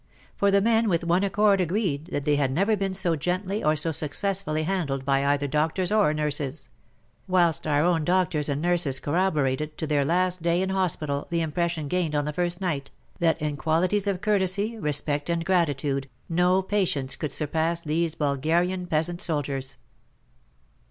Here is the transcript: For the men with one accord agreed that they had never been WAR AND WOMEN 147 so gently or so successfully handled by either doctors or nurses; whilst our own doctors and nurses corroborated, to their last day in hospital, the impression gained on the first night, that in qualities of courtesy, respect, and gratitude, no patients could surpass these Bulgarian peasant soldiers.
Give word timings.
For 0.35 0.49
the 0.49 0.61
men 0.61 0.89
with 0.89 1.03
one 1.03 1.23
accord 1.23 1.61
agreed 1.61 2.07
that 2.07 2.25
they 2.25 2.35
had 2.35 2.49
never 2.51 2.75
been 2.75 2.93
WAR 2.93 3.13
AND 3.13 3.23
WOMEN 3.23 3.39
147 3.43 3.43
so 3.53 3.61
gently 3.61 3.63
or 3.63 3.75
so 3.75 3.91
successfully 3.91 4.63
handled 4.63 5.05
by 5.05 5.23
either 5.23 5.45
doctors 5.45 5.91
or 5.91 6.11
nurses; 6.15 6.69
whilst 7.27 7.67
our 7.67 7.83
own 7.83 8.03
doctors 8.03 8.49
and 8.49 8.63
nurses 8.63 8.99
corroborated, 8.99 9.77
to 9.77 9.85
their 9.85 10.03
last 10.03 10.41
day 10.41 10.63
in 10.63 10.69
hospital, 10.69 11.27
the 11.29 11.41
impression 11.41 11.87
gained 11.87 12.15
on 12.15 12.25
the 12.25 12.33
first 12.33 12.59
night, 12.59 12.89
that 13.19 13.39
in 13.39 13.55
qualities 13.57 14.07
of 14.07 14.21
courtesy, 14.21 14.75
respect, 14.79 15.29
and 15.29 15.45
gratitude, 15.45 16.09
no 16.27 16.63
patients 16.63 17.15
could 17.15 17.31
surpass 17.31 17.79
these 17.79 18.15
Bulgarian 18.15 18.87
peasant 18.87 19.21
soldiers. 19.21 19.77